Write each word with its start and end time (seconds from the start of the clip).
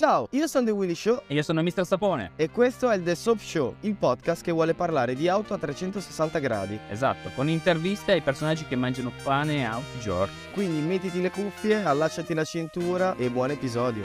Ciao, 0.00 0.28
io 0.30 0.46
sono 0.46 0.64
The 0.64 0.70
Willy 0.70 0.94
Show 0.94 1.24
E 1.26 1.34
io 1.34 1.42
sono 1.42 1.62
Mr. 1.62 1.84
Sapone. 1.84 2.30
e 2.36 2.48
questo 2.48 2.88
è 2.88 2.96
il 2.96 3.02
The 3.02 3.14
Soap 3.14 3.38
Show, 3.38 3.74
il 3.80 3.96
podcast 3.96 4.42
che 4.42 4.50
vuole 4.50 4.72
parlare 4.72 5.14
di 5.14 5.28
auto 5.28 5.52
a 5.52 5.58
360 5.58 6.38
gradi. 6.38 6.80
Esatto, 6.88 7.28
con 7.34 7.50
interviste 7.50 8.12
ai 8.12 8.22
personaggi 8.22 8.64
che 8.64 8.76
mangiano 8.76 9.12
pane 9.22 9.68
a 9.68 9.74
tutti 9.74 9.98
i 9.98 10.00
giorni. 10.00 10.34
Quindi 10.54 10.80
mettiti 10.80 11.20
le 11.20 11.30
cuffie, 11.30 11.84
allacciati 11.84 12.32
la 12.32 12.44
cintura 12.44 13.14
e 13.16 13.28
buon 13.28 13.50
episodio. 13.50 14.02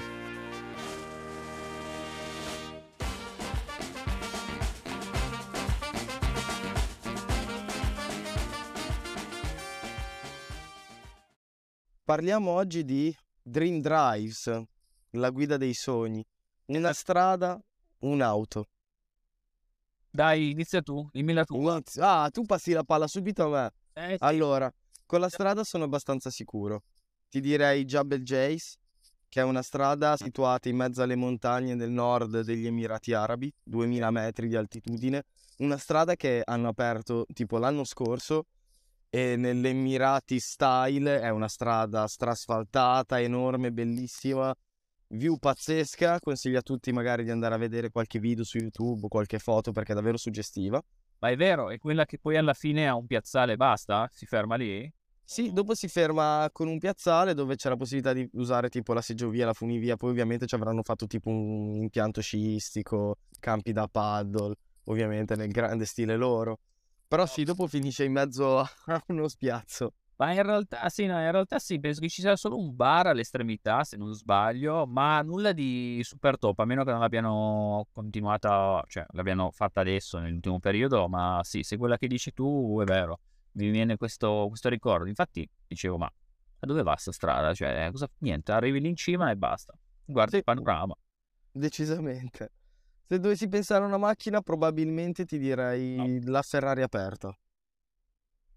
Parliamo 12.04 12.52
oggi 12.52 12.84
di 12.84 13.16
Dream 13.42 13.80
Drives, 13.80 14.66
la 15.16 15.30
guida 15.30 15.58
dei 15.58 15.74
sogni. 15.74 16.24
Una 16.68 16.94
strada, 16.94 17.60
un'auto. 18.00 18.68
Dai, 20.10 20.52
inizia 20.52 20.82
tu, 20.82 21.08
dimmela 21.12 21.44
tu. 21.44 21.58
Una- 21.58 21.82
Ah, 22.00 22.30
tu 22.32 22.44
passi 22.46 22.72
la 22.72 22.84
palla 22.84 23.08
subito 23.08 23.44
a 23.44 23.50
me. 23.50 23.72
Eh, 23.94 24.10
sì. 24.12 24.18
Allora, 24.20 24.72
con 25.06 25.20
la 25.20 25.30
strada 25.30 25.64
sono 25.64 25.84
abbastanza 25.84 26.30
sicuro. 26.30 26.84
Ti 27.30 27.42
direi 27.42 27.84
Jabal 27.84 28.22
Jays, 28.22 28.78
che 29.28 29.42
è 29.42 29.44
una 29.44 29.62
strada 29.62 30.16
situata 30.16 30.70
in 30.70 30.78
mezzo 30.78 31.02
alle 31.02 31.16
montagne 31.16 31.76
del 31.76 31.92
nord 31.92 32.42
degli 32.42 32.66
Emirati 32.66 33.14
Arabi, 33.14 33.52
2000 33.62 34.10
metri 34.10 34.48
di 34.48 34.56
altitudine. 34.56 35.24
Una 35.58 35.78
strada 35.78 36.16
che 36.16 36.42
hanno 36.46 36.70
aperto 36.70 37.26
tipo 37.34 37.58
l'anno 37.58 37.84
scorso 37.84 38.46
e 39.10 39.36
nell'Emirati 39.36 40.40
Style 40.40 41.20
è 41.20 41.30
una 41.30 41.48
strada 41.50 42.08
strasfaltata, 42.08 43.20
enorme, 43.20 43.72
bellissima, 43.72 44.54
view 45.10 45.38
pazzesca. 45.38 46.20
Consiglio 46.20 46.60
a 46.60 46.62
tutti 46.62 46.92
magari 46.92 47.24
di 47.24 47.32
andare 47.32 47.56
a 47.56 47.58
vedere 47.58 47.92
qualche 47.92 48.20
video 48.20 48.44
su 48.44 48.58
YouTube 48.58 49.08
qualche 49.08 49.40
foto 49.40 49.72
perché 49.72 49.92
è 49.92 49.96
davvero 49.96 50.18
suggestiva. 50.18 50.82
Ma 51.20 51.30
è 51.30 51.36
vero, 51.36 51.70
è 51.70 51.78
quella 51.78 52.06
che 52.06 52.20
poi 52.20 52.38
alla 52.38 52.54
fine 52.54 52.88
ha 52.88 52.96
un 52.96 53.06
piazzale 53.06 53.54
e 53.54 53.58
basta? 53.58 54.10
Si 54.12 54.26
ferma 54.26 54.56
lì? 54.56 54.92
Sì, 55.28 55.52
dopo 55.52 55.74
si 55.74 55.88
ferma 55.88 56.48
con 56.52 56.68
un 56.68 56.78
piazzale 56.78 57.34
dove 57.34 57.56
c'è 57.56 57.70
la 57.70 57.76
possibilità 57.76 58.14
di 58.14 58.30
usare 58.34 58.70
tipo 58.70 58.94
la 58.94 59.02
seggiovia, 59.02 59.48
la 59.48 59.54
funivia, 59.54 59.96
poi 59.96 60.12
ovviamente 60.12 60.46
ci 60.46 60.54
avranno 60.54 60.84
fatto 60.84 61.08
tipo 61.08 61.30
un 61.30 61.76
impianto 61.78 62.22
sciistico, 62.22 63.18
campi 63.40 63.72
da 63.72 63.88
paddle, 63.88 64.54
ovviamente 64.84 65.36
nel 65.36 65.50
grande 65.50 65.86
stile 65.86 66.16
loro. 66.16 66.60
Però 67.08 67.26
sì, 67.26 67.44
dopo 67.44 67.66
finisce 67.66 68.04
in 68.04 68.12
mezzo 68.12 68.60
a 68.60 68.70
uno 69.08 69.28
spiazzo. 69.28 69.94
Ma 70.18 70.32
in 70.32 70.42
realtà 70.44 70.88
sì, 70.88 71.06
no, 71.08 71.20
in 71.20 71.30
realtà 71.32 71.60
sì, 71.60 71.78
penso 71.80 72.00
che 72.00 72.08
ci 72.08 72.22
sia 72.22 72.38
solo 72.38 72.58
un 72.58 72.74
bar 72.74 73.08
all'estremità, 73.08 73.84
se 73.84 73.98
non 73.98 74.14
sbaglio, 74.14 74.86
ma 74.88 75.22
nulla 75.22 75.52
di 75.52 76.00
super 76.04 76.38
top, 76.38 76.58
a 76.60 76.66
meno 76.66 76.86
che 76.86 76.92
non 76.92 77.02
l'abbiano 77.02 77.88
continuata, 77.92 78.82
cioè 78.88 79.06
l'abbiano 79.10 79.52
fatta 79.52 79.82
adesso, 79.82 80.18
nell'ultimo 80.20 80.60
periodo, 80.60 81.10
ma 81.10 81.42
sì, 81.44 81.64
se 81.64 81.76
quella 81.76 81.98
che 81.98 82.08
dici 82.08 82.32
tu 82.34 82.80
è 82.82 82.86
vero, 82.86 83.20
mi 83.54 83.70
viene 83.72 83.98
questo, 83.98 84.46
questo 84.48 84.70
ricordo. 84.70 85.08
Infatti 85.10 85.46
dicevo, 85.68 85.98
ma 85.98 86.06
a 86.06 86.66
dove 86.66 86.82
va 86.82 86.96
sta 86.96 87.12
strada? 87.12 87.54
Cioè, 87.54 87.90
cosa, 87.92 88.08
niente, 88.20 88.54
arrivi 88.54 88.80
lì 88.80 88.88
in 88.88 88.96
cima 88.96 89.30
e 89.32 89.36
basta. 89.36 89.74
Guarda 90.06 90.32
Sì. 90.32 90.38
il 90.38 90.44
panorama. 90.46 90.96
Decisamente. 91.52 92.52
Se 93.04 93.20
dovessi 93.20 93.50
pensare 93.50 93.84
a 93.84 93.88
una 93.88 93.98
macchina, 93.98 94.42
probabilmente 94.42 95.26
ti 95.26 95.38
direi 95.38 96.24
la 96.24 96.42
Ferrari 96.42 96.82
aperta. 96.84 97.38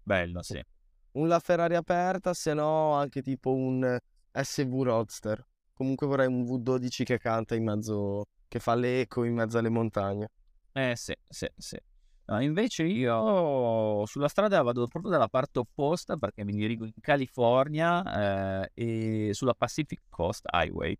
Bello, 0.03 0.41
sì. 0.41 0.63
Un 1.11 1.27
La 1.27 1.39
Ferrari 1.39 1.75
aperta, 1.75 2.33
se 2.33 2.53
no 2.53 2.93
anche 2.93 3.21
tipo 3.21 3.53
un 3.53 3.97
SV 4.31 4.81
Roadster. 4.83 5.45
Comunque 5.73 6.07
vorrei 6.07 6.27
un 6.27 6.43
V12 6.43 7.03
che 7.03 7.17
canta 7.17 7.55
in 7.55 7.63
mezzo, 7.63 8.25
che 8.47 8.59
fa 8.59 8.75
l'eco 8.75 9.23
in 9.23 9.33
mezzo 9.33 9.57
alle 9.57 9.69
montagne. 9.69 10.29
Eh 10.73 10.95
sì, 10.95 11.15
sì, 11.27 11.47
sì. 11.55 11.77
No, 12.25 12.39
invece 12.41 12.83
io 12.83 14.05
sulla 14.05 14.27
strada 14.27 14.61
vado 14.61 14.85
proprio 14.85 15.11
dalla 15.11 15.27
parte 15.27 15.57
opposta 15.59 16.15
perché 16.15 16.43
mi 16.43 16.51
dirigo 16.53 16.85
in 16.85 16.91
California 17.01 18.63
eh, 18.63 18.71
e 18.75 19.33
sulla 19.33 19.55
Pacific 19.55 20.01
Coast 20.09 20.45
Highway. 20.51 20.95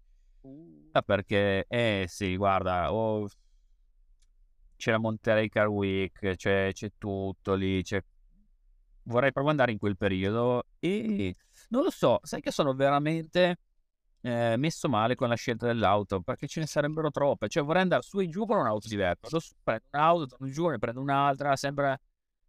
Ah, 0.92 1.04
Perché, 1.04 1.66
eh 1.68 2.06
sì, 2.08 2.36
guarda, 2.36 2.92
oh, 2.92 3.28
c'è 4.76 4.92
la 4.92 4.98
Monterey 4.98 5.50
Car 5.50 5.68
Week, 5.68 6.36
c'è, 6.36 6.72
c'è 6.74 6.92
tutto 6.98 7.54
lì, 7.54 7.84
c'è... 7.84 8.04
vorrei 9.10 9.32
proprio 9.32 9.52
andare 9.52 9.72
in 9.72 9.78
quel 9.78 9.98
periodo 9.98 10.64
e 10.80 11.36
non 11.70 11.84
lo 11.84 11.90
so, 11.90 12.20
sai 12.24 12.42
che 12.42 12.52
sono 12.52 12.74
veramente 12.74 13.58
eh, 14.22 14.56
messo 14.58 14.88
male 14.88 15.16
con 15.16 15.30
la 15.30 15.36
scelta 15.36 15.66
dell'auto 15.66 16.22
perché 16.22 16.48
ce 16.48 16.60
ne 16.60 16.68
sarebbero 16.68 17.10
troppe, 17.12 17.48
cioè 17.50 17.64
vorrei 17.64 17.82
andare 17.82 18.04
su 18.04 18.20
e 18.20 18.30
giù 18.30 18.46
con 18.46 18.58
un'auto 18.58 18.88
diversa, 18.88 19.40
su, 19.40 19.54
prendo 19.64 19.86
un'auto, 19.92 20.26
torno 20.28 20.48
giù, 20.48 20.68
ne 20.68 20.78
prendo 20.78 21.02
un'altra, 21.02 21.56
sempre 21.56 22.00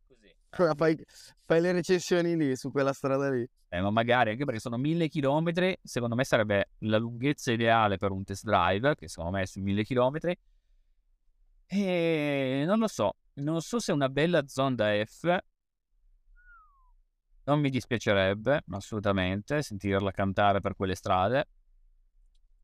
così. 0.06 0.32
Come 0.50 0.74
Fai, 0.76 1.04
fai 1.44 1.60
le 1.60 1.72
recensioni 1.72 2.36
lì, 2.36 2.56
su 2.56 2.70
quella 2.70 2.92
strada 2.92 3.30
lì. 3.30 3.48
Eh, 3.72 3.80
ma 3.80 3.90
magari 3.90 4.30
anche 4.30 4.44
perché 4.44 4.60
sono 4.60 4.76
mille 4.76 5.08
chilometri, 5.08 5.76
secondo 5.82 6.14
me 6.14 6.24
sarebbe 6.24 6.70
la 6.78 6.98
lunghezza 6.98 7.52
ideale 7.52 7.98
per 7.98 8.10
un 8.10 8.24
test 8.24 8.44
drive, 8.44 8.96
che 8.96 9.08
secondo 9.08 9.30
me 9.36 9.42
è 9.42 9.46
sui 9.46 9.62
mille 9.62 9.84
chilometri. 9.84 10.36
E 11.66 12.64
non 12.66 12.80
lo 12.80 12.88
so, 12.88 13.14
non 13.34 13.60
so 13.60 13.78
se 13.78 13.92
una 13.92 14.08
bella 14.08 14.42
Zonda 14.48 14.92
F 15.04 15.38
non 17.50 17.60
mi 17.60 17.70
dispiacerebbe 17.70 18.62
assolutamente 18.70 19.60
sentirla 19.62 20.12
cantare 20.12 20.60
per 20.60 20.74
quelle 20.76 20.94
strade, 20.94 21.48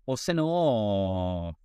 o 0.05 0.15
se 0.17 0.33
no, 0.33 1.57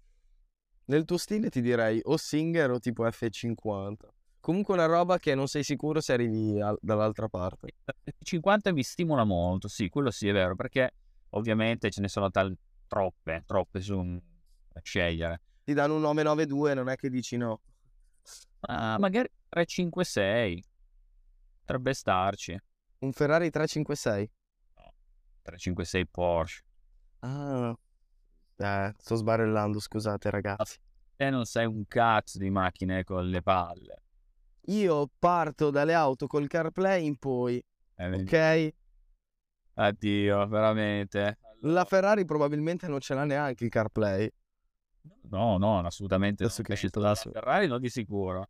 Nel 0.85 1.05
tuo 1.05 1.17
stile 1.17 1.49
ti 1.49 1.61
direi 1.61 2.01
o 2.03 2.17
Singer 2.17 2.71
o 2.71 2.79
tipo 2.79 3.09
F50. 3.09 4.11
Comunque 4.39 4.73
una 4.73 4.87
roba 4.87 5.19
che 5.19 5.35
non 5.35 5.47
sei 5.47 5.63
sicuro 5.63 6.01
se 6.01 6.13
arrivi 6.13 6.59
al- 6.59 6.77
dall'altra 6.81 7.27
parte. 7.29 7.67
il 8.03 8.13
50 8.19 8.73
mi 8.73 8.81
stimola 8.81 9.23
molto, 9.23 9.67
sì, 9.67 9.88
quello 9.89 10.09
sì 10.09 10.27
è 10.27 10.33
vero, 10.33 10.55
perché 10.55 10.91
ovviamente 11.29 11.91
ce 11.91 12.01
ne 12.01 12.07
sono 12.07 12.31
tal- 12.31 12.57
troppe, 12.88 13.43
troppe 13.45 13.81
su 13.81 13.97
a 13.99 14.79
scegliere. 14.81 15.41
Ti 15.63 15.73
danno 15.73 15.95
un 15.95 16.01
992, 16.01 16.73
non 16.73 16.89
è 16.89 16.95
che 16.95 17.09
dici 17.09 17.38
no. 17.38 17.61
Ah, 18.61 18.97
magari 18.99 19.29
356 19.49 20.63
potrebbe 21.59 21.93
starci. 21.93 22.59
Un 23.01 23.13
Ferrari 23.13 23.50
356. 23.50 24.29
356 25.41 26.07
Porsche. 26.07 26.63
Ah. 27.19 27.75
Eh, 28.57 28.94
sto 28.95 29.16
sbarellando, 29.16 29.79
scusate 29.79 30.29
ragazzi. 30.29 30.78
Te 31.16 31.29
non 31.31 31.45
sei 31.45 31.66
un 31.66 31.88
cazzo 31.88 32.38
di 32.38 32.51
macchine 32.51 33.03
con 33.03 33.28
le 33.28 33.41
palle. 33.41 34.03
Io 34.66 35.09
parto 35.17 35.72
dalle 35.72 35.95
auto 35.95 36.28
col 36.28 36.47
CarPlay 36.47 37.06
in 37.06 37.17
poi, 37.17 37.63
Eh, 37.95 38.22
ok? 38.22 38.73
Addio, 39.73 40.47
veramente. 40.47 41.39
La 41.62 41.85
Ferrari 41.85 42.23
probabilmente 42.23 42.88
non 42.88 43.00
ce 43.00 43.16
l'ha 43.16 43.25
neanche 43.25 43.63
il 43.63 43.72
CarPlay. 43.72 44.31
No, 45.29 45.57
no, 45.57 45.79
assolutamente. 45.79 46.44
Adesso 46.44 46.59
no. 46.59 46.66
che 46.66 46.72
è 46.72 46.75
uscito 46.75 47.00
La 47.00 47.09
adesso. 47.09 47.31
Ferrari 47.31 47.66
non 47.66 47.79
di 47.81 47.89
sicuro. 47.89 48.47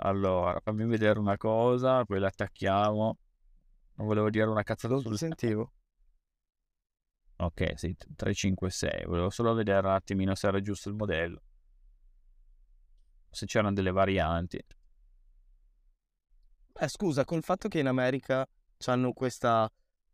Allora, 0.00 0.60
fammi 0.60 0.84
vedere 0.86 1.18
una 1.18 1.36
cosa, 1.36 2.04
poi 2.04 2.20
la 2.20 2.28
attacchiamo. 2.28 3.18
Non 3.94 4.06
volevo 4.06 4.30
dire 4.30 4.46
una 4.46 4.62
cazzata 4.62 4.94
Lo 4.94 5.00
sul 5.00 5.18
sentivo. 5.18 5.72
Ok, 7.40 7.72
sì, 7.76 7.96
356. 7.96 9.06
Volevo 9.06 9.30
solo 9.30 9.54
vedere 9.54 9.86
un 9.86 9.94
attimino 9.94 10.34
se 10.34 10.46
era 10.46 10.60
giusto 10.60 10.88
il 10.88 10.94
modello. 10.94 11.42
Se 13.30 13.46
c'erano 13.46 13.72
delle 13.72 13.90
varianti. 13.90 14.64
Eh, 16.80 16.88
scusa, 16.88 17.24
col 17.24 17.42
fatto 17.42 17.66
che 17.68 17.80
in 17.80 17.88
America 17.88 18.46
hanno 18.86 19.12
questa 19.12 19.68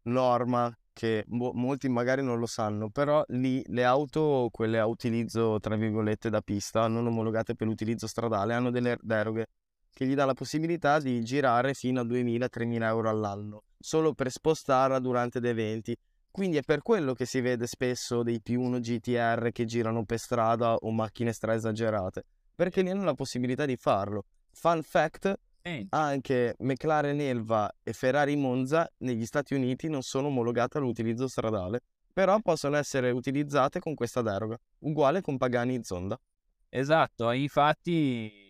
norma 0.04 0.74
che 0.94 1.24
mo- 1.28 1.52
molti 1.52 1.88
magari 1.88 2.22
non 2.22 2.38
lo 2.38 2.46
sanno, 2.46 2.88
però 2.88 3.22
lì 3.28 3.62
le 3.66 3.84
auto, 3.84 4.48
quelle 4.50 4.78
a 4.78 4.86
utilizzo 4.86 5.58
tra 5.60 5.76
virgolette 5.76 6.30
da 6.30 6.40
pista, 6.40 6.88
non 6.88 7.06
omologate 7.06 7.54
per 7.54 7.66
l'utilizzo 7.66 8.06
stradale, 8.06 8.54
hanno 8.54 8.70
delle 8.70 8.96
deroghe 9.02 9.48
che 9.94 10.04
gli 10.04 10.14
dà 10.14 10.26
la 10.26 10.34
possibilità 10.34 10.98
di 10.98 11.22
girare 11.22 11.72
fino 11.72 12.00
a 12.00 12.04
2.000-3.000 12.04 12.82
euro 12.82 13.08
all'anno, 13.08 13.62
solo 13.78 14.12
per 14.12 14.30
spostarla 14.30 14.98
durante 14.98 15.38
ed 15.38 15.46
eventi. 15.46 15.96
Quindi 16.30 16.56
è 16.56 16.62
per 16.62 16.82
quello 16.82 17.14
che 17.14 17.26
si 17.26 17.40
vede 17.40 17.68
spesso 17.68 18.24
dei 18.24 18.42
P1 18.44 18.80
GTR 18.80 19.52
che 19.52 19.64
girano 19.64 20.04
per 20.04 20.18
strada 20.18 20.74
o 20.74 20.90
macchine 20.90 21.32
stra 21.32 21.54
esagerate, 21.54 22.24
perché 22.56 22.82
lì 22.82 22.90
hanno 22.90 23.04
la 23.04 23.14
possibilità 23.14 23.64
di 23.64 23.76
farlo. 23.76 24.24
Fun 24.50 24.82
fact, 24.82 25.32
anche 25.90 26.56
McLaren 26.58 27.20
Elva 27.20 27.72
e 27.84 27.92
Ferrari 27.92 28.34
Monza 28.34 28.90
negli 28.98 29.24
Stati 29.24 29.54
Uniti 29.54 29.88
non 29.88 30.02
sono 30.02 30.26
omologate 30.26 30.78
all'utilizzo 30.78 31.28
stradale, 31.28 31.82
però 32.12 32.36
possono 32.40 32.76
essere 32.76 33.12
utilizzate 33.12 33.78
con 33.78 33.94
questa 33.94 34.20
deroga, 34.20 34.58
uguale 34.80 35.20
con 35.20 35.36
Pagani 35.36 35.84
Zonda. 35.84 36.20
Esatto, 36.68 37.30
infatti 37.30 38.43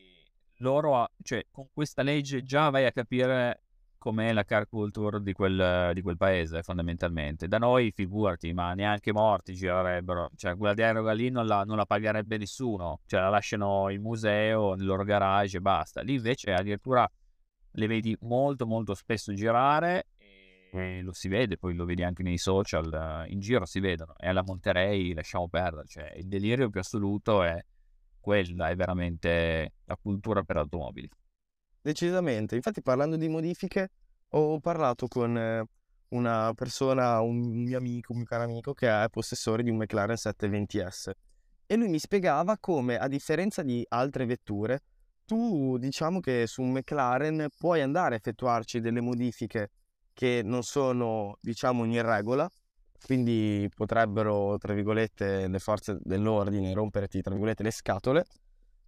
loro, 0.59 0.97
ha- 0.97 1.11
cioè, 1.23 1.47
con 1.51 1.69
questa 1.73 2.03
legge 2.03 2.43
già 2.43 2.71
vai 2.71 2.85
a 2.85 2.93
capire 2.93 3.63
com'è 3.99 4.33
la 4.33 4.45
car 4.45 4.69
culture 4.69 5.23
di 5.23 5.33
quel, 5.33 5.93
di 5.95 6.03
quel 6.03 6.17
paese, 6.19 6.63
fondamentalmente. 6.63 7.49
Da 7.49 7.57
noi, 7.57 7.91
figurati, 7.91 8.53
ma 8.53 8.75
neanche 8.75 9.13
morti 9.13 9.55
girerebbero. 9.55 10.31
Cioè, 10.37 10.57
quella 10.57 10.75
deroga 10.75 11.13
lì 11.13 11.31
non 11.31 11.47
la, 11.47 11.65
non 11.65 11.79
la 11.79 11.87
pagherebbe 11.87 12.37
nessuno. 12.37 13.01
Cioè, 13.07 13.21
la 13.21 13.31
lasciano 13.31 13.89
in 13.89 14.03
museo, 14.03 14.75
nel 14.75 14.85
loro 14.85 15.05
garage 15.05 15.57
e 15.57 15.61
basta. 15.61 16.03
Lì 16.03 16.15
invece 16.15 16.53
addirittura 16.53 17.11
le 17.77 17.87
vedi 17.87 18.17
molto 18.21 18.67
molto 18.67 18.95
spesso 18.95 19.33
girare 19.33 20.09
e 20.71 21.03
lo 21.03 21.13
si 21.13 21.29
vede, 21.29 21.57
poi 21.57 21.75
lo 21.75 21.85
vedi 21.85 22.03
anche 22.03 22.23
nei 22.23 22.37
social, 22.37 23.27
in 23.29 23.39
giro 23.39 23.65
si 23.65 23.81
vedono. 23.81 24.15
E 24.19 24.29
alla 24.29 24.43
Monterey 24.43 25.15
lasciamo 25.15 25.49
perdere, 25.49 25.87
cioè 25.87 26.13
il 26.17 26.27
delirio 26.27 26.69
più 26.69 26.81
assoluto 26.81 27.43
è 27.43 27.65
quella, 28.25 28.71
è 28.71 28.75
veramente 28.75 29.75
la 29.85 29.97
cultura 30.01 30.43
per 30.43 30.57
automobili. 30.57 31.09
Decisamente, 31.83 32.57
infatti 32.57 32.81
parlando 32.81 33.17
di 33.17 33.29
modifiche 33.29 33.91
ho 34.31 34.59
parlato 34.61 35.07
con 35.07 35.37
eh, 35.37 35.65
una 36.09 36.53
persona, 36.55 37.21
un 37.21 37.37
mio 37.37 37.77
amico, 37.77 38.13
un 38.13 38.19
mio 38.19 38.27
caro 38.27 38.45
amico 38.45 38.73
che 38.73 38.89
è 38.89 39.09
possessore 39.11 39.63
di 39.63 39.69
un 39.69 39.77
McLaren 39.77 40.17
720S 40.17 41.11
e 41.67 41.77
lui 41.77 41.89
mi 41.89 41.99
spiegava 41.99 42.57
come 42.59 42.97
a 42.99 43.07
differenza 43.07 43.63
di 43.63 43.85
altre 43.89 44.25
vetture 44.25 44.83
tu 45.27 45.79
diciamo 45.79 46.21
che 46.21 46.47
su 46.47 46.63
un 46.63 46.73
McLaren 46.73 47.49
puoi 47.59 47.83
andare 47.83 48.15
a 48.15 48.19
effettuarci 48.19 48.81
delle 48.81 49.01
modifiche 49.01 49.71
che 50.15 50.43
non 50.45 50.63
sono, 50.63 51.39
diciamo, 51.41 51.85
in 51.85 52.01
regola, 52.03 52.49
quindi 53.05 53.69
potrebbero, 53.75 54.57
tra 54.57 54.73
virgolette, 54.73 55.47
le 55.47 55.59
forze 55.59 55.99
dell'ordine 56.01 56.73
romperti, 56.73 57.21
tra 57.21 57.33
virgolette, 57.33 57.63
le 57.63 57.71
scatole, 57.71 58.25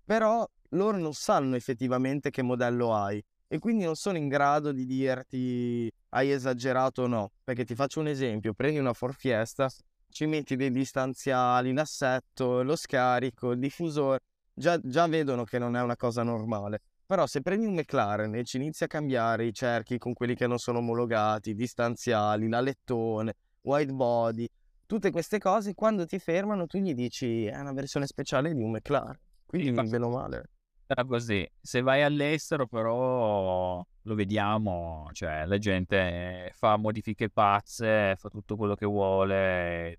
però 0.05 0.49
loro 0.71 0.97
non 0.97 1.13
sanno 1.13 1.55
effettivamente 1.55 2.31
che 2.31 2.43
modello 2.43 2.95
hai 2.95 3.23
e 3.47 3.59
quindi 3.59 3.85
non 3.85 3.95
sono 3.95 4.17
in 4.17 4.29
grado 4.29 4.73
di 4.73 4.87
dirti 4.87 5.93
hai 6.11 6.31
esagerato 6.31 7.03
o 7.03 7.07
no, 7.07 7.31
perché 7.45 7.65
ti 7.65 7.75
faccio 7.75 8.01
un 8.01 8.09
esempio, 8.09 8.55
prendi 8.55 8.79
una 8.79 8.95
Ford 8.95 9.15
Fiesta, 9.15 9.69
ci 10.09 10.25
metti 10.25 10.57
dei 10.57 10.71
distanziali, 10.71 11.75
l'assetto, 11.75 12.63
lo 12.63 12.75
scarico, 12.75 13.51
il 13.51 13.59
diffusore, 13.59 14.21
già, 14.55 14.81
già 14.83 15.07
vedono 15.07 15.45
che 15.45 15.59
non 15.59 15.77
è 15.77 15.83
una 15.83 15.97
cosa 15.97 16.23
normale. 16.23 16.81
Però 17.05 17.27
se 17.27 17.41
prendi 17.41 17.67
un 17.67 17.75
McLaren 17.75 18.35
e 18.35 18.43
ci 18.45 18.57
inizi 18.57 18.83
a 18.83 18.89
cambiare 18.89 19.45
i 19.45 19.53
cerchi 19.53 19.97
con 19.99 20.13
quelli 20.13 20.35
che 20.35 20.49
non 20.49 20.59
sono 20.59 20.79
omologati, 20.79 21.51
i 21.51 21.55
distanziali, 21.55 22.49
l'alettone, 22.49 23.35
white 23.67 23.93
body, 23.93 24.49
tutte 24.87 25.11
queste 25.11 25.39
cose, 25.39 25.75
quando 25.75 26.07
ti 26.07 26.19
fermano 26.19 26.67
tu 26.67 26.79
gli 26.79 26.95
dici 26.95 27.45
è 27.47 27.59
una 27.59 27.73
versione 27.73 28.07
speciale 28.07 28.55
di 28.55 28.63
un 28.63 28.71
McLaren. 28.71 29.19
Quindi 29.45 29.87
sì, 29.87 29.91
meno 29.91 30.09
male. 30.09 30.51
Era 30.87 31.05
così. 31.05 31.49
Se 31.61 31.81
vai 31.81 32.03
all'estero 32.03 32.67
però 32.67 33.85
lo 34.03 34.15
vediamo, 34.15 35.09
cioè 35.13 35.45
la 35.45 35.59
gente 35.59 36.51
fa 36.55 36.77
modifiche 36.77 37.29
pazze, 37.29 38.15
fa 38.17 38.29
tutto 38.29 38.57
quello 38.57 38.75
che 38.75 38.87
vuole 38.87 39.99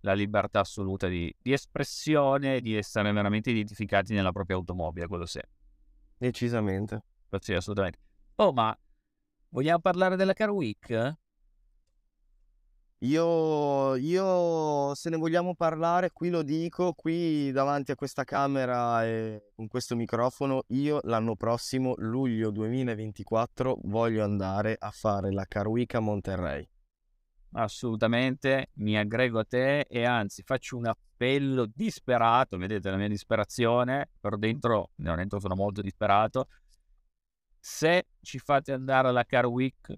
la 0.00 0.14
libertà 0.14 0.60
assoluta 0.60 1.08
di, 1.08 1.32
di 1.40 1.52
espressione 1.52 2.60
di 2.60 2.74
essere 2.74 3.12
veramente 3.12 3.50
identificati 3.50 4.14
nella 4.14 4.32
propria 4.32 4.56
automobile, 4.56 5.06
quello 5.06 5.26
sì. 5.26 5.40
Decisamente. 6.16 7.04
Sì, 7.38 7.52
assolutamente. 7.52 7.98
Oh, 8.36 8.52
ma 8.52 8.76
vogliamo 9.50 9.80
parlare 9.80 10.16
della 10.16 10.32
Car 10.32 10.50
Week? 10.50 11.20
Io, 13.02 13.96
io, 13.96 14.94
se 14.94 15.10
ne 15.10 15.16
vogliamo 15.16 15.56
parlare, 15.56 16.12
qui 16.12 16.30
lo 16.30 16.42
dico, 16.42 16.92
qui 16.92 17.50
davanti 17.50 17.90
a 17.90 17.96
questa 17.96 18.22
camera 18.22 19.04
e 19.04 19.50
con 19.56 19.66
questo 19.66 19.96
microfono, 19.96 20.62
io 20.68 21.00
l'anno 21.02 21.34
prossimo, 21.34 21.94
luglio 21.96 22.50
2024, 22.50 23.78
voglio 23.84 24.22
andare 24.22 24.76
a 24.78 24.90
fare 24.90 25.32
la 25.32 25.44
Car 25.46 25.66
Week 25.66 25.92
a 25.94 26.00
Monterrey 26.00 26.68
assolutamente 27.54 28.70
mi 28.74 28.96
aggrego 28.96 29.40
a 29.40 29.44
te 29.44 29.80
e 29.80 30.04
anzi 30.04 30.42
faccio 30.42 30.76
un 30.76 30.86
appello 30.86 31.66
disperato, 31.66 32.56
vedete 32.56 32.90
la 32.90 32.96
mia 32.96 33.08
disperazione, 33.08 34.10
per 34.20 34.38
dentro, 34.38 34.90
dentro 34.94 35.40
sono 35.40 35.54
molto 35.54 35.82
disperato, 35.82 36.48
se 37.58 38.06
ci 38.20 38.38
fate 38.38 38.72
andare 38.72 39.08
alla 39.08 39.26
Week 39.46 39.92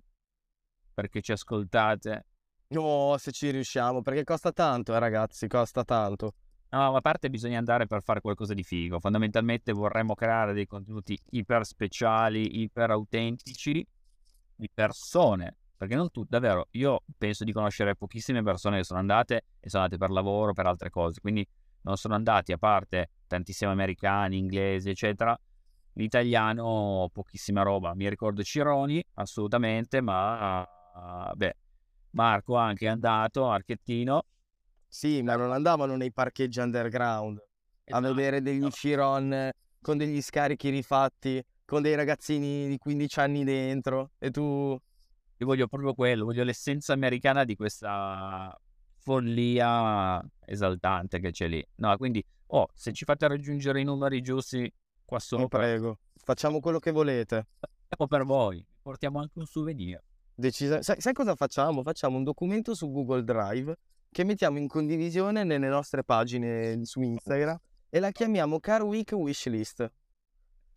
perché 0.92 1.20
ci 1.22 1.32
ascoltate. 1.32 2.26
No, 2.74 3.14
se 3.18 3.30
ci 3.30 3.50
riusciamo, 3.50 4.02
perché 4.02 4.24
costa 4.24 4.50
tanto, 4.50 4.94
eh, 4.94 4.98
ragazzi, 4.98 5.46
costa 5.46 5.84
tanto. 5.84 6.34
No, 6.70 6.90
ma 6.90 6.98
a 6.98 7.00
parte 7.00 7.30
bisogna 7.30 7.58
andare 7.58 7.86
per 7.86 8.02
fare 8.02 8.20
qualcosa 8.20 8.52
di 8.52 8.64
figo. 8.64 8.98
Fondamentalmente 8.98 9.72
vorremmo 9.72 10.14
creare 10.14 10.52
dei 10.52 10.66
contenuti 10.66 11.16
iper 11.30 11.64
speciali, 11.64 12.62
iper 12.62 12.90
autentici, 12.90 13.86
di 14.56 14.68
persone 14.72 15.56
perché 15.76 15.96
non 15.96 16.10
tutti, 16.10 16.28
davvero, 16.30 16.68
io 16.72 17.02
penso 17.18 17.44
di 17.44 17.52
conoscere 17.52 17.94
pochissime 17.94 18.42
persone 18.42 18.78
che 18.78 18.84
sono 18.84 19.00
andate 19.00 19.44
e 19.60 19.68
sono 19.68 19.82
andate 19.84 20.00
per 20.00 20.10
lavoro, 20.10 20.52
per 20.52 20.66
altre 20.66 20.88
cose, 20.88 21.20
quindi 21.20 21.46
non 21.82 21.96
sono 21.96 22.14
andati, 22.14 22.52
a 22.52 22.58
parte 22.58 23.10
tantissimi 23.26 23.70
americani, 23.70 24.38
inglesi, 24.38 24.88
eccetera, 24.88 25.38
l'italiano 25.94 27.10
pochissima 27.12 27.62
roba. 27.62 27.94
Mi 27.94 28.08
ricordo 28.08 28.42
Cironi, 28.42 29.04
assolutamente, 29.14 30.00
ma 30.00 30.66
beh, 31.34 31.56
Marco 32.14 32.56
anche 32.56 32.86
è 32.86 32.88
andato, 32.88 33.48
Archettino. 33.48 34.24
Sì, 34.88 35.22
ma 35.22 35.36
non 35.36 35.52
andavano 35.52 35.96
nei 35.96 36.12
parcheggi 36.12 36.60
underground 36.60 37.42
esatto. 37.84 38.06
a 38.06 38.12
vedere 38.12 38.40
degli 38.40 38.66
Ciron 38.70 39.50
con 39.82 39.98
degli 39.98 40.22
scarichi 40.22 40.70
rifatti, 40.70 41.44
con 41.64 41.82
dei 41.82 41.94
ragazzini 41.94 42.68
di 42.68 42.78
15 42.78 43.20
anni 43.20 43.44
dentro 43.44 44.12
e 44.18 44.30
tu 44.30 44.78
io 45.36 45.46
voglio 45.46 45.66
proprio 45.66 45.94
quello, 45.94 46.24
voglio 46.24 46.44
l'essenza 46.44 46.92
americana 46.92 47.44
di 47.44 47.56
questa 47.56 48.56
follia 48.98 50.24
esaltante 50.46 51.18
che 51.18 51.32
c'è 51.32 51.48
lì. 51.48 51.66
No, 51.76 51.96
quindi, 51.96 52.24
oh, 52.46 52.68
se 52.72 52.92
ci 52.92 53.04
fate 53.04 53.26
raggiungere 53.26 53.80
i 53.80 53.84
numeri 53.84 54.22
giusti 54.22 54.72
qua 55.04 55.18
sopra... 55.18 55.58
prego, 55.58 55.98
facciamo 56.14 56.60
quello 56.60 56.78
che 56.78 56.92
volete. 56.92 57.48
Facciamo 57.88 58.08
per 58.08 58.24
voi, 58.24 58.64
portiamo 58.80 59.18
anche 59.18 59.40
un 59.40 59.46
souvenir. 59.46 60.00
Decisa... 60.34 60.82
Sai, 60.82 61.00
sai 61.00 61.12
cosa 61.12 61.34
facciamo? 61.34 61.82
Facciamo 61.82 62.16
un 62.16 62.24
documento 62.24 62.74
su 62.74 62.90
Google 62.90 63.24
Drive 63.24 63.76
che 64.10 64.24
mettiamo 64.24 64.58
in 64.58 64.68
condivisione 64.68 65.44
nelle 65.44 65.68
nostre 65.68 66.04
pagine 66.04 66.84
su 66.84 67.00
Instagram 67.00 67.58
e 67.88 68.00
la 68.00 68.10
chiamiamo 68.10 68.60
Car 68.60 68.82
Week 68.82 69.10
Wishlist. 69.12 69.90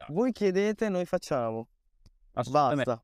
Voi 0.09 0.31
chiedete, 0.31 0.89
noi 0.89 1.05
facciamo. 1.05 1.67
Basta 2.31 3.01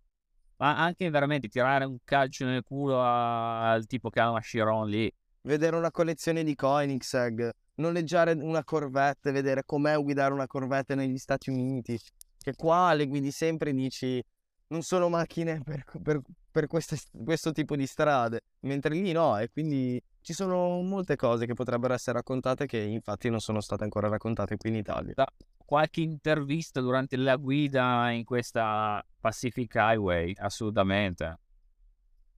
ma 0.57 0.77
anche 0.77 1.09
veramente 1.09 1.50
tirare 1.50 1.83
un 1.83 1.97
calcio 2.05 2.45
nel 2.45 2.63
culo 2.63 3.01
al 3.01 3.85
tipo 3.85 4.09
che 4.09 4.21
ha 4.21 4.29
una 4.29 4.39
Chiron 4.39 4.88
lì. 4.88 5.13
Vedere 5.41 5.75
una 5.75 5.91
collezione 5.91 6.44
di 6.44 6.55
Koenigsegg, 6.55 7.50
noleggiare 7.75 8.31
una 8.31 8.63
Corvette, 8.63 9.31
vedere 9.31 9.63
com'è 9.65 9.98
guidare 10.01 10.33
una 10.33 10.48
Corvette 10.48 10.95
negli 10.95 11.17
Stati 11.17 11.50
Uniti, 11.50 12.00
che 12.38 12.55
qua 12.55 12.93
le 12.93 13.07
guidi 13.07 13.31
sempre 13.31 13.72
e 13.72 13.74
dici 13.74 14.24
non 14.67 14.83
sono 14.83 15.10
macchine 15.10 15.62
per, 15.62 15.83
per, 16.01 16.22
per 16.53 16.67
queste, 16.67 17.00
questo 17.25 17.51
tipo 17.51 17.75
di 17.75 17.88
strade, 17.88 18.41
mentre 18.60 18.93
lì 18.93 19.12
no, 19.12 19.39
e 19.39 19.50
quindi 19.50 20.00
ci 20.22 20.33
sono 20.33 20.79
molte 20.81 21.15
cose 21.15 21.48
che 21.48 21.55
potrebbero 21.55 21.95
essere 21.95 22.17
raccontate 22.17 22.67
che 22.67 22.77
infatti 22.77 23.27
non 23.31 23.39
sono 23.39 23.60
state 23.60 23.83
ancora 23.83 24.07
raccontate 24.07 24.55
qui 24.55 24.69
in 24.69 24.75
Italia. 24.75 25.13
Da 25.15 25.27
qualche 25.65 26.01
intervista 26.01 26.79
durante 26.79 27.17
la 27.17 27.38
guida 27.38 28.12
in 28.12 28.24
questa 28.24 29.03
Pacific 29.19 29.74
Highway, 29.74 30.33
assolutamente. 30.38 31.39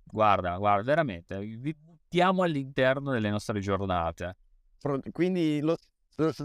Guarda, 0.05 0.55
guarda, 0.55 0.83
veramente, 0.83 1.37
vi 1.39 1.75
buttiamo 1.75 2.43
all'interno 2.43 3.11
delle 3.11 3.29
nostre 3.29 3.59
giornate. 3.59 4.37
Quindi, 5.11 5.59
lo, 5.59 5.75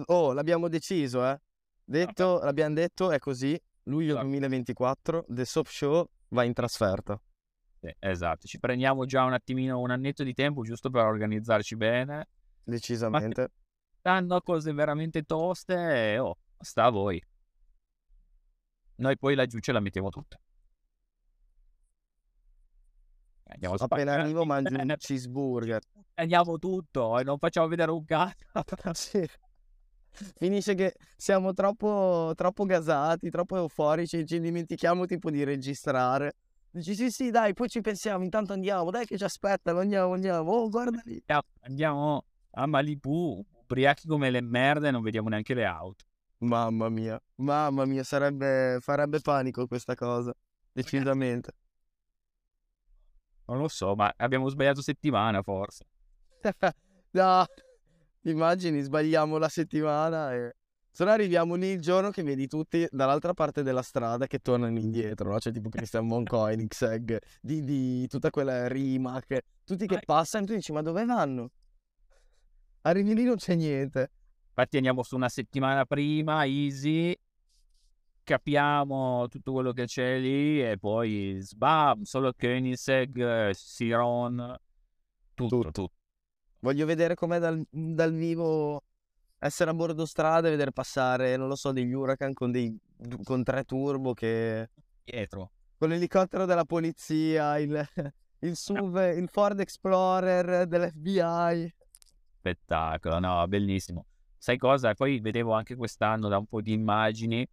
oh, 0.06 0.32
l'abbiamo 0.32 0.66
deciso, 0.66 1.24
eh? 1.24 1.40
Detto, 1.84 2.40
l'abbiamo 2.42 2.74
detto, 2.74 3.12
è 3.12 3.20
così, 3.20 3.56
luglio 3.84 4.18
2024, 4.18 5.18
esatto. 5.18 5.32
The 5.32 5.44
Soap 5.44 5.66
Show 5.68 6.08
va 6.30 6.42
in 6.42 6.52
trasferta. 6.52 7.20
Sì, 7.80 7.94
esatto, 7.98 8.46
ci 8.46 8.58
prendiamo 8.58 9.06
già 9.06 9.24
un 9.24 9.32
attimino, 9.32 9.80
un 9.80 9.90
annetto 9.90 10.22
di 10.22 10.34
tempo 10.34 10.62
giusto 10.62 10.90
per 10.90 11.04
organizzarci 11.04 11.76
bene. 11.76 12.28
Decisamente. 12.62 13.40
Ma 13.40 13.48
stanno 13.98 14.40
cose 14.42 14.72
veramente 14.72 15.22
toste 15.22 16.12
e 16.12 16.18
oh, 16.18 16.36
sta 16.58 16.84
a 16.84 16.90
voi. 16.90 17.22
Noi 18.96 19.16
poi 19.16 19.34
laggiù 19.34 19.58
ce 19.60 19.72
la 19.72 19.80
mettiamo 19.80 20.10
tutta. 20.10 20.38
Andiamo 23.44 23.74
Appena 23.74 24.12
arrivo 24.12 24.44
mangio 24.44 24.78
un 24.78 24.94
cheeseburger. 24.98 25.80
Andiamo 26.14 26.58
tutto 26.58 27.18
e 27.18 27.24
non 27.24 27.38
facciamo 27.38 27.66
vedere 27.66 27.90
un 27.90 28.04
cazzo. 28.04 28.44
sì. 28.92 29.26
Finisce 30.12 30.74
che 30.74 30.94
siamo 31.16 31.54
troppo, 31.54 32.32
troppo 32.36 32.64
gasati, 32.64 33.30
troppo 33.30 33.56
euforici, 33.56 34.26
ci 34.26 34.38
dimentichiamo 34.38 35.06
tipo 35.06 35.30
di 35.30 35.44
registrare. 35.44 36.34
Dici 36.72 36.94
sì 36.94 37.10
sì 37.10 37.30
dai, 37.30 37.52
poi 37.52 37.68
ci 37.68 37.80
pensiamo, 37.80 38.22
intanto 38.22 38.52
andiamo, 38.52 38.90
dai 38.90 39.04
che 39.04 39.18
ci 39.18 39.24
aspettano, 39.24 39.80
andiamo, 39.80 40.12
andiamo, 40.12 40.50
oh 40.52 40.68
guarda 40.68 41.00
lì. 41.04 41.20
Andiamo 41.62 42.24
a 42.52 42.66
Malibu, 42.66 43.44
ubriachi 43.62 44.06
come 44.06 44.30
le 44.30 44.40
merde, 44.40 44.92
non 44.92 45.02
vediamo 45.02 45.28
neanche 45.28 45.54
le 45.54 45.64
auto. 45.64 46.04
Mamma 46.38 46.88
mia, 46.88 47.20
mamma 47.36 47.84
mia, 47.84 48.04
sarebbe, 48.04 48.78
farebbe 48.80 49.20
panico 49.20 49.66
questa 49.66 49.94
cosa. 49.96 50.32
decisamente. 50.72 51.52
Non 53.46 53.58
lo 53.58 53.68
so, 53.68 53.96
ma 53.96 54.12
abbiamo 54.16 54.48
sbagliato 54.48 54.80
settimana 54.80 55.42
forse. 55.42 55.84
no, 57.10 57.44
immagini, 58.22 58.80
sbagliamo 58.80 59.38
la 59.38 59.48
settimana 59.48 60.32
e... 60.32 60.54
Se 60.92 61.04
no 61.04 61.10
arriviamo 61.10 61.54
lì 61.54 61.68
il 61.68 61.80
giorno 61.80 62.10
che 62.10 62.22
vedi 62.22 62.48
tutti 62.48 62.86
dall'altra 62.90 63.32
parte 63.32 63.62
della 63.62 63.82
strada 63.82 64.26
che 64.26 64.40
tornano 64.40 64.76
indietro, 64.76 65.30
no? 65.30 65.38
C'è 65.38 65.52
tipo 65.52 65.68
Christian 65.68 66.08
von 66.08 66.24
Koenigsegg, 66.24 67.16
di, 67.40 67.62
di 67.62 68.08
tutta 68.08 68.30
quella 68.30 68.66
rima, 68.66 69.20
che, 69.24 69.44
tutti 69.64 69.86
che 69.86 70.00
passano 70.04 70.44
e 70.44 70.46
tu 70.48 70.54
dici 70.54 70.72
ma 70.72 70.82
dove 70.82 71.04
vanno? 71.04 71.50
Arrivi 72.82 73.14
lì 73.14 73.24
non 73.24 73.36
c'è 73.36 73.54
niente. 73.54 74.10
Infatti 74.48 74.76
andiamo 74.76 75.04
su 75.04 75.14
una 75.14 75.28
settimana 75.28 75.86
prima, 75.86 76.44
easy, 76.44 77.16
capiamo 78.24 79.28
tutto 79.28 79.52
quello 79.52 79.72
che 79.72 79.86
c'è 79.86 80.18
lì 80.18 80.60
e 80.60 80.76
poi 80.76 81.38
sbam, 81.40 82.02
solo 82.02 82.32
Koenigsegg, 82.36 83.50
Siron, 83.50 84.56
tutto, 85.34 85.56
tutto. 85.56 85.70
tutto. 85.70 85.92
Voglio 86.58 86.84
vedere 86.84 87.14
com'è 87.14 87.38
dal, 87.38 87.64
dal 87.70 88.12
vivo 88.12 88.82
essere 89.40 89.70
a 89.70 89.74
bordo 89.74 90.04
strada 90.04 90.48
e 90.48 90.50
vedere 90.50 90.70
passare, 90.70 91.36
non 91.36 91.48
lo 91.48 91.56
so, 91.56 91.72
degli 91.72 91.92
Huracan 91.92 92.34
con, 92.34 92.50
dei, 92.50 92.78
con 93.24 93.42
tre 93.42 93.64
turbo 93.64 94.12
che... 94.12 94.70
Dietro. 95.02 95.50
Con 95.78 95.88
l'elicottero 95.88 96.44
della 96.44 96.66
polizia, 96.66 97.58
il, 97.58 97.82
il 98.40 98.54
SUV, 98.54 98.94
no. 98.94 99.08
il 99.08 99.28
Ford 99.28 99.58
Explorer 99.58 100.66
dell'FBI. 100.66 101.74
Spettacolo, 102.36 103.18
no, 103.18 103.46
bellissimo. 103.48 104.04
Sai 104.36 104.58
cosa? 104.58 104.94
Poi 104.94 105.20
vedevo 105.20 105.52
anche 105.52 105.74
quest'anno 105.74 106.28
da 106.28 106.38
un 106.38 106.46
po' 106.46 106.60
di 106.60 106.72
immagini 106.72 107.46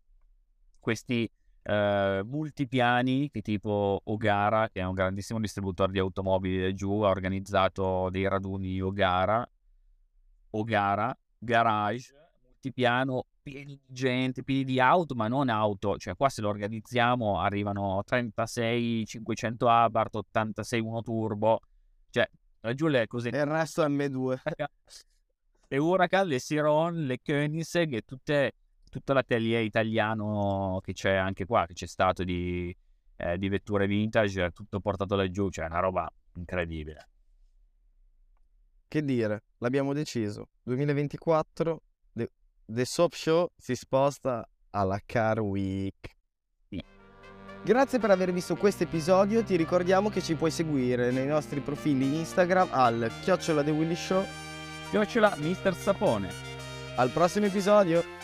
questi 0.79 1.29
eh, 1.63 2.21
multipiani 2.23 3.29
che 3.29 3.41
tipo 3.41 4.01
Ogara, 4.05 4.69
che 4.69 4.81
è 4.81 4.83
un 4.83 4.93
grandissimo 4.93 5.39
distributore 5.39 5.93
di 5.93 5.99
automobili 5.99 6.73
giù, 6.73 7.01
ha 7.01 7.09
organizzato 7.09 8.09
dei 8.09 8.27
raduni 8.27 8.79
Ogara, 8.81 9.49
Ogara, 10.51 11.17
garage, 11.39 12.13
multipiano, 12.43 13.25
pieni 13.41 13.65
di 13.65 13.79
gente, 13.87 14.43
pieni 14.43 14.63
di 14.63 14.79
auto, 14.79 15.15
ma 15.15 15.27
non 15.27 15.49
auto, 15.49 15.97
cioè 15.97 16.15
qua 16.15 16.29
se 16.29 16.41
lo 16.41 16.49
organizziamo 16.49 17.39
arrivano 17.39 18.03
36 18.03 19.05
500 19.05 19.69
Abarth, 19.69 20.15
86 20.15 20.79
1 20.79 21.01
turbo, 21.01 21.59
cioè 22.09 22.27
giù 22.73 22.87
le 22.87 23.07
così. 23.07 23.29
E 23.29 23.37
il 23.37 23.45
resto 23.45 23.87
M2. 23.87 24.39
le 25.69 25.77
Huracan, 25.77 26.27
le 26.27 26.39
Siron, 26.39 27.05
le 27.05 27.19
Koenigsegg 27.21 27.93
e 27.93 28.01
tutte, 28.01 28.53
tutto 28.89 29.13
l'atelier 29.13 29.63
italiano 29.63 30.79
che 30.83 30.93
c'è 30.93 31.15
anche 31.15 31.45
qua, 31.45 31.65
che 31.65 31.73
c'è 31.73 31.87
stato 31.87 32.23
di, 32.23 32.75
eh, 33.17 33.37
di 33.37 33.49
vetture 33.49 33.87
vintage, 33.87 34.51
tutto 34.51 34.79
portato 34.79 35.15
laggiù, 35.15 35.49
cioè 35.49 35.65
una 35.65 35.79
roba 35.79 36.11
incredibile. 36.35 37.07
Che 38.87 39.03
dire, 39.03 39.43
l'abbiamo 39.57 39.93
deciso. 39.93 40.49
2024, 40.63 41.81
The, 42.13 42.31
The 42.65 42.85
Soap 42.85 43.13
Show 43.13 43.51
si 43.57 43.75
sposta 43.75 44.47
alla 44.71 45.01
Car 45.05 45.39
Week. 45.41 46.15
Grazie 47.63 47.99
per 47.99 48.11
aver 48.11 48.31
visto 48.31 48.55
questo 48.55 48.83
episodio, 48.83 49.43
ti 49.43 49.57
ricordiamo 49.57 50.09
che 50.09 50.21
ci 50.21 50.35
puoi 50.35 50.51
seguire 50.51 51.11
nei 51.11 51.25
nostri 51.25 51.59
profili 51.59 52.15
Instagram 52.17 52.69
al 52.71 53.11
chiocciola 53.23 53.61
The 53.61 53.71
Willy 53.71 53.95
Show 53.95 54.23
chiocciola 54.89 55.35
Mister 55.39 55.75
Sapone. 55.75 56.31
Al 56.95 57.09
prossimo 57.09 57.47
episodio! 57.47 58.16